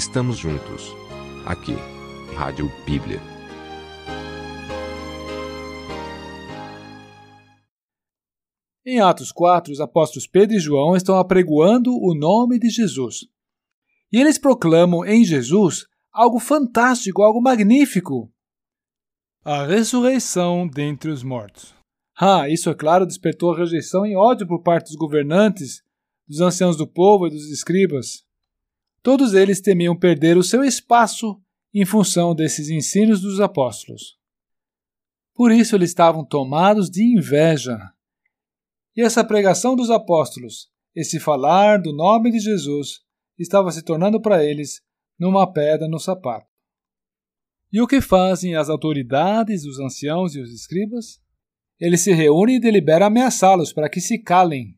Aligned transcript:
estamos 0.00 0.38
juntos, 0.38 0.96
aqui, 1.44 1.74
Rádio 2.34 2.72
Bíblia. 2.86 3.20
Em 8.82 8.98
Atos 8.98 9.30
4, 9.30 9.70
os 9.70 9.78
apóstolos 9.78 10.26
Pedro 10.26 10.56
e 10.56 10.58
João 10.58 10.96
estão 10.96 11.18
apregoando 11.18 11.90
o 11.92 12.14
nome 12.14 12.58
de 12.58 12.70
Jesus. 12.70 13.26
E 14.10 14.18
eles 14.18 14.38
proclamam 14.38 15.04
em 15.04 15.22
Jesus 15.22 15.84
algo 16.10 16.38
fantástico, 16.38 17.20
algo 17.20 17.42
magnífico: 17.42 18.32
a 19.44 19.66
ressurreição 19.66 20.66
dentre 20.66 21.10
os 21.10 21.22
mortos. 21.22 21.74
Ah, 22.18 22.48
isso 22.48 22.70
é 22.70 22.74
claro 22.74 23.04
despertou 23.04 23.54
rejeição 23.54 24.06
e 24.06 24.16
ódio 24.16 24.46
por 24.46 24.62
parte 24.62 24.86
dos 24.86 24.96
governantes, 24.96 25.82
dos 26.26 26.40
anciãos 26.40 26.78
do 26.78 26.86
povo 26.86 27.26
e 27.26 27.30
dos 27.30 27.50
escribas. 27.50 28.29
Todos 29.02 29.34
eles 29.34 29.60
temiam 29.60 29.98
perder 29.98 30.36
o 30.36 30.42
seu 30.42 30.62
espaço 30.62 31.40
em 31.72 31.84
função 31.84 32.34
desses 32.34 32.68
ensinos 32.68 33.20
dos 33.20 33.40
apóstolos. 33.40 34.18
Por 35.34 35.52
isso 35.52 35.74
eles 35.74 35.90
estavam 35.90 36.24
tomados 36.24 36.90
de 36.90 37.02
inveja. 37.02 37.78
E 38.96 39.02
essa 39.02 39.24
pregação 39.24 39.74
dos 39.74 39.90
apóstolos, 39.90 40.68
esse 40.94 41.18
falar 41.18 41.80
do 41.80 41.94
nome 41.94 42.30
de 42.30 42.40
Jesus, 42.40 43.00
estava 43.38 43.70
se 43.70 43.82
tornando 43.82 44.20
para 44.20 44.44
eles 44.44 44.82
numa 45.18 45.50
pedra 45.50 45.88
no 45.88 45.98
sapato. 45.98 46.50
E 47.72 47.80
o 47.80 47.86
que 47.86 48.00
fazem 48.00 48.56
as 48.56 48.68
autoridades, 48.68 49.64
os 49.64 49.78
anciãos 49.78 50.34
e 50.34 50.40
os 50.40 50.52
escribas? 50.52 51.20
Eles 51.78 52.00
se 52.00 52.12
reúnem 52.12 52.56
e 52.56 52.60
deliberam 52.60 53.06
ameaçá-los 53.06 53.72
para 53.72 53.88
que 53.88 54.00
se 54.00 54.18
calem. 54.18 54.76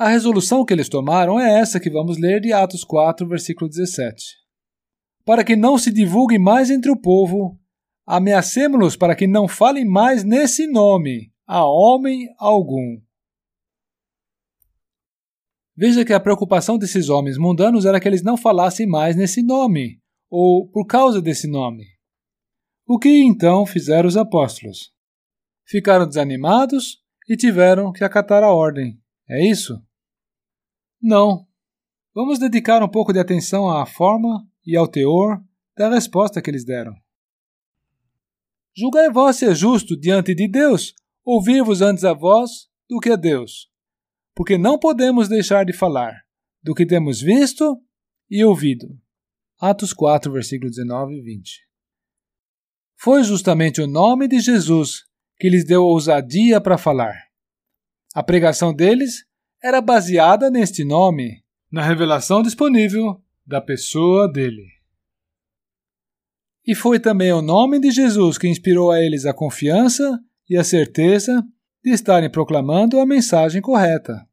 A 0.00 0.08
resolução 0.08 0.64
que 0.64 0.72
eles 0.72 0.88
tomaram 0.88 1.38
é 1.38 1.60
essa 1.60 1.78
que 1.78 1.90
vamos 1.90 2.16
ler 2.16 2.40
de 2.40 2.54
Atos 2.54 2.84
4, 2.84 3.28
versículo 3.28 3.68
17. 3.68 4.34
Para 5.26 5.44
que 5.44 5.54
não 5.54 5.76
se 5.76 5.92
divulgue 5.92 6.38
mais 6.38 6.70
entre 6.70 6.90
o 6.90 6.98
povo, 6.98 7.60
ameacemos-los 8.06 8.96
para 8.96 9.14
que 9.14 9.26
não 9.26 9.46
falem 9.46 9.84
mais 9.84 10.24
nesse 10.24 10.66
nome 10.66 11.30
a 11.46 11.66
homem 11.66 12.26
algum. 12.38 12.98
Veja 15.76 16.02
que 16.02 16.14
a 16.14 16.20
preocupação 16.20 16.78
desses 16.78 17.10
homens 17.10 17.36
mundanos 17.36 17.84
era 17.84 18.00
que 18.00 18.08
eles 18.08 18.22
não 18.22 18.38
falassem 18.38 18.86
mais 18.86 19.14
nesse 19.14 19.42
nome, 19.42 20.00
ou 20.30 20.66
por 20.66 20.86
causa 20.86 21.20
desse 21.20 21.46
nome. 21.46 21.84
O 22.86 22.98
que 22.98 23.10
então 23.22 23.66
fizeram 23.66 24.08
os 24.08 24.16
apóstolos? 24.16 24.94
Ficaram 25.66 26.06
desanimados 26.06 27.02
e 27.28 27.36
tiveram 27.36 27.92
que 27.92 28.02
acatar 28.02 28.42
a 28.42 28.50
ordem. 28.50 28.98
É 29.28 29.46
isso? 29.46 29.78
Não. 31.00 31.46
Vamos 32.14 32.38
dedicar 32.38 32.82
um 32.82 32.88
pouco 32.88 33.12
de 33.12 33.18
atenção 33.18 33.70
à 33.70 33.86
forma 33.86 34.46
e 34.66 34.76
ao 34.76 34.86
teor 34.86 35.42
da 35.76 35.88
resposta 35.88 36.42
que 36.42 36.50
eles 36.50 36.64
deram. 36.64 36.94
Julgai 38.76 39.10
vós 39.10 39.36
ser 39.36 39.54
justo 39.54 39.98
diante 39.98 40.34
de 40.34 40.46
Deus, 40.48 40.94
ouvir-vos 41.24 41.80
antes 41.80 42.04
a 42.04 42.12
vós 42.12 42.68
do 42.88 42.98
que 42.98 43.10
a 43.10 43.16
Deus. 43.16 43.70
Porque 44.34 44.58
não 44.58 44.78
podemos 44.78 45.28
deixar 45.28 45.64
de 45.64 45.72
falar 45.72 46.14
do 46.62 46.74
que 46.74 46.86
temos 46.86 47.20
visto 47.20 47.80
e 48.30 48.44
ouvido. 48.44 48.86
Atos 49.58 49.92
4, 49.92 50.32
versículos 50.32 50.76
19 50.76 51.14
e 51.14 51.22
20. 51.22 51.66
Foi 52.96 53.22
justamente 53.24 53.80
o 53.80 53.86
nome 53.86 54.28
de 54.28 54.40
Jesus 54.40 55.04
que 55.38 55.48
lhes 55.48 55.64
deu 55.64 55.82
ousadia 55.82 56.60
para 56.60 56.76
falar. 56.76 57.14
A 58.14 58.22
pregação 58.22 58.74
deles 58.74 59.24
era 59.62 59.80
baseada 59.80 60.50
neste 60.50 60.84
nome, 60.84 61.42
na 61.70 61.82
revelação 61.82 62.42
disponível 62.42 63.22
da 63.46 63.60
pessoa 63.60 64.30
dele. 64.30 64.66
E 66.66 66.74
foi 66.74 66.98
também 66.98 67.32
o 67.32 67.42
nome 67.42 67.78
de 67.78 67.90
Jesus 67.90 68.38
que 68.38 68.48
inspirou 68.48 68.90
a 68.90 69.00
eles 69.00 69.26
a 69.26 69.34
confiança 69.34 70.18
e 70.48 70.56
a 70.56 70.64
certeza 70.64 71.42
de 71.82 71.90
estarem 71.90 72.30
proclamando 72.30 72.98
a 72.98 73.06
mensagem 73.06 73.60
correta. 73.60 74.26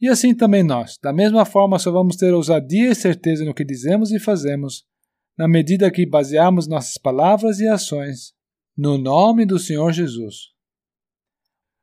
E 0.00 0.08
assim 0.08 0.34
também 0.34 0.62
nós, 0.62 0.98
da 1.02 1.12
mesma 1.12 1.44
forma, 1.44 1.78
só 1.78 1.92
vamos 1.92 2.16
ter 2.16 2.32
ousadia 2.32 2.90
e 2.90 2.94
certeza 2.94 3.44
no 3.44 3.54
que 3.54 3.64
dizemos 3.64 4.10
e 4.10 4.18
fazemos, 4.18 4.86
na 5.36 5.46
medida 5.46 5.90
que 5.90 6.06
baseamos 6.06 6.66
nossas 6.66 6.96
palavras 6.96 7.60
e 7.60 7.68
ações 7.68 8.32
no 8.76 8.96
nome 8.96 9.44
do 9.44 9.58
Senhor 9.58 9.92
Jesus. 9.92 10.54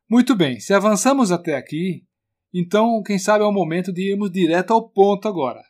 Muito 0.09 0.35
bem, 0.37 0.57
se 0.59 0.73
avançamos 0.73 1.33
até 1.33 1.55
aqui, 1.55 2.05
então 2.53 3.03
quem 3.03 3.19
sabe 3.19 3.43
é 3.43 3.47
o 3.47 3.51
momento 3.51 3.91
de 3.91 4.11
irmos 4.11 4.31
direto 4.31 4.71
ao 4.71 4.89
ponto 4.89 5.27
agora. 5.27 5.61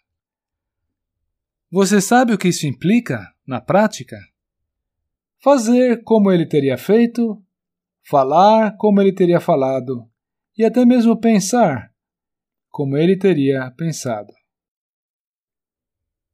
Você 1.72 2.00
sabe 2.00 2.34
o 2.34 2.38
que 2.38 2.50
isso 2.50 2.68
implica 2.68 3.34
na 3.48 3.59
prática? 3.59 4.16
Fazer 5.40 6.03
como 6.03 6.31
ele 6.31 6.46
teria 6.46 6.78
feito, 6.78 7.44
falar 8.03 8.78
como 8.78 9.02
ele 9.02 9.12
teria 9.12 9.40
falado 9.40 10.08
e 10.56 10.64
até 10.64 10.86
mesmo 10.86 11.19
pensar 11.19 11.92
como 12.69 12.96
ele 12.96 13.18
teria 13.18 13.72
pensado. 13.72 14.31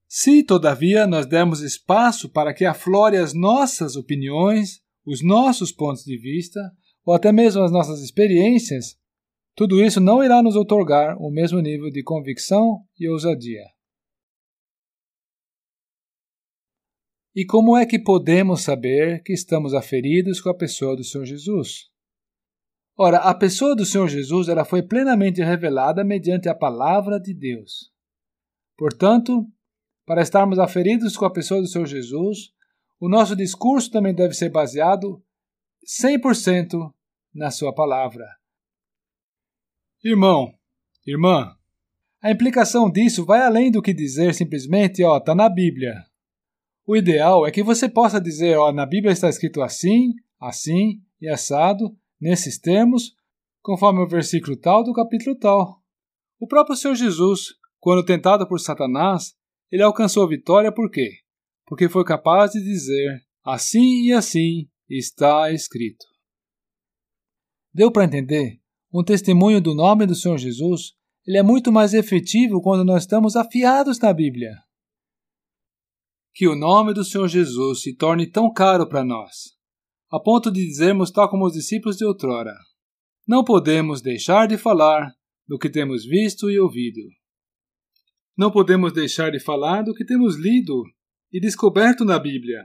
Se, 0.09 0.43
todavia, 0.43 1.07
nós 1.07 1.25
dermos 1.25 1.61
espaço 1.61 2.29
para 2.29 2.53
que 2.53 2.65
aflore 2.65 3.15
as 3.15 3.33
nossas 3.33 3.95
opiniões, 3.95 4.83
os 5.05 5.23
nossos 5.23 5.71
pontos 5.71 6.03
de 6.03 6.17
vista, 6.17 6.59
ou 7.05 7.13
até 7.13 7.31
mesmo 7.31 7.61
as 7.61 7.71
nossas 7.71 8.01
experiências, 8.01 8.97
tudo 9.55 9.83
isso 9.83 9.99
não 9.99 10.23
irá 10.23 10.41
nos 10.41 10.55
otorgar 10.55 11.17
o 11.21 11.29
mesmo 11.29 11.59
nível 11.59 11.91
de 11.91 12.01
convicção 12.03 12.83
e 12.99 13.07
ousadia. 13.07 13.65
E 17.35 17.45
como 17.45 17.75
é 17.75 17.85
que 17.85 17.97
podemos 17.97 18.61
saber 18.61 19.23
que 19.23 19.33
estamos 19.33 19.73
aferidos 19.73 20.39
com 20.39 20.49
a 20.49 20.57
pessoa 20.57 20.95
do 20.95 21.03
Senhor 21.03 21.25
Jesus? 21.25 21.89
Ora, 22.95 23.17
a 23.17 23.33
pessoa 23.33 23.75
do 23.75 23.85
Senhor 23.85 24.07
Jesus 24.07 24.47
ela 24.47 24.63
foi 24.63 24.83
plenamente 24.83 25.41
revelada 25.41 26.03
mediante 26.03 26.47
a 26.47 26.53
palavra 26.53 27.19
de 27.19 27.33
Deus. 27.33 27.91
Portanto, 28.77 29.47
para 30.05 30.21
estarmos 30.21 30.59
aferidos 30.59 31.17
com 31.17 31.25
a 31.25 31.33
pessoa 31.33 31.59
do 31.59 31.67
Senhor 31.67 31.87
Jesus, 31.87 32.51
o 32.99 33.09
nosso 33.09 33.35
discurso 33.35 33.89
também 33.89 34.13
deve 34.13 34.35
ser 34.35 34.49
baseado 34.49 35.23
100% 35.85 36.93
na 37.33 37.51
Sua 37.51 37.73
palavra. 37.73 38.25
Irmão, 40.03 40.53
irmã, 41.05 41.55
a 42.21 42.31
implicação 42.31 42.89
disso 42.89 43.25
vai 43.25 43.41
além 43.41 43.69
do 43.69 43.81
que 43.81 43.93
dizer 43.93 44.33
simplesmente, 44.33 45.03
ó, 45.03 45.17
está 45.17 45.35
na 45.35 45.49
Bíblia. 45.49 46.03
O 46.85 46.95
ideal 46.95 47.45
é 47.45 47.51
que 47.51 47.63
você 47.63 47.87
possa 47.89 48.19
dizer, 48.19 48.57
ó, 48.57 48.71
na 48.71 48.85
Bíblia 48.85 49.11
está 49.11 49.29
escrito 49.29 49.61
assim, 49.61 50.13
assim 50.39 51.01
e 51.21 51.27
assado, 51.27 51.95
nesses 52.19 52.57
termos, 52.57 53.15
conforme 53.61 54.01
o 54.01 54.07
versículo 54.07 54.55
tal 54.55 54.83
do 54.83 54.93
capítulo 54.93 55.37
tal. 55.37 55.81
O 56.39 56.47
próprio 56.47 56.75
Senhor 56.75 56.95
Jesus, 56.95 57.55
quando 57.79 58.05
tentado 58.05 58.47
por 58.47 58.59
Satanás, 58.59 59.33
ele 59.71 59.83
alcançou 59.83 60.23
a 60.23 60.29
vitória 60.29 60.71
por 60.71 60.89
quê? 60.89 61.19
Porque 61.65 61.89
foi 61.89 62.03
capaz 62.03 62.51
de 62.51 62.61
dizer, 62.61 63.21
assim 63.43 64.05
e 64.05 64.13
assim 64.13 64.67
está 64.97 65.51
escrito. 65.51 66.05
Deu 67.73 67.91
para 67.91 68.05
entender? 68.05 68.59
Um 68.93 69.03
testemunho 69.03 69.59
do 69.59 69.73
nome 69.73 70.05
do 70.05 70.13
Senhor 70.13 70.37
Jesus, 70.37 70.93
ele 71.25 71.37
é 71.37 71.43
muito 71.43 71.71
mais 71.71 71.93
efetivo 71.93 72.61
quando 72.61 72.85
nós 72.85 73.03
estamos 73.03 73.35
afiados 73.35 73.99
na 73.99 74.13
Bíblia. 74.13 74.51
Que 76.33 76.47
o 76.47 76.55
nome 76.55 76.93
do 76.93 77.03
Senhor 77.03 77.27
Jesus 77.27 77.81
se 77.81 77.95
torne 77.95 78.29
tão 78.29 78.51
caro 78.51 78.87
para 78.87 79.03
nós, 79.03 79.55
a 80.11 80.19
ponto 80.19 80.51
de 80.51 80.65
dizermos 80.65 81.11
tal 81.11 81.29
como 81.29 81.45
os 81.45 81.53
discípulos 81.53 81.97
de 81.97 82.05
outrora: 82.05 82.53
Não 83.27 83.43
podemos 83.43 84.01
deixar 84.01 84.47
de 84.47 84.57
falar 84.57 85.11
do 85.47 85.57
que 85.57 85.69
temos 85.69 86.05
visto 86.05 86.49
e 86.49 86.59
ouvido. 86.59 87.01
Não 88.37 88.51
podemos 88.51 88.91
deixar 88.93 89.31
de 89.31 89.39
falar 89.39 89.83
do 89.83 89.93
que 89.93 90.05
temos 90.05 90.35
lido 90.35 90.83
e 91.31 91.39
descoberto 91.39 92.03
na 92.03 92.17
Bíblia. 92.17 92.63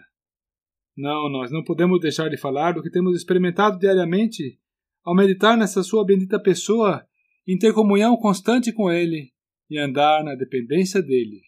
Não, 0.98 1.28
nós 1.28 1.52
não 1.52 1.62
podemos 1.62 2.00
deixar 2.00 2.28
de 2.28 2.36
falar 2.36 2.72
do 2.72 2.82
que 2.82 2.90
temos 2.90 3.16
experimentado 3.16 3.78
diariamente 3.78 4.58
ao 5.04 5.14
meditar 5.14 5.56
nessa 5.56 5.80
sua 5.84 6.04
bendita 6.04 6.42
pessoa, 6.42 7.06
em 7.46 7.56
ter 7.56 7.72
comunhão 7.72 8.16
constante 8.16 8.72
com 8.72 8.90
Ele 8.90 9.32
e 9.70 9.78
andar 9.78 10.24
na 10.24 10.34
dependência 10.34 11.00
dele. 11.00 11.40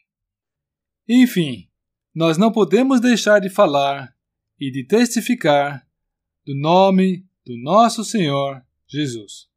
Enfim, 1.09 1.69
nós 2.15 2.39
não 2.39 2.53
podemos 2.53 3.01
deixar 3.01 3.41
de 3.41 3.51
falar 3.51 4.15
e 4.57 4.71
de 4.71 4.87
testificar 4.87 5.85
do 6.47 6.55
nome 6.55 7.27
do 7.45 7.61
nosso 7.61 8.05
Senhor 8.05 8.63
Jesus. 8.87 9.50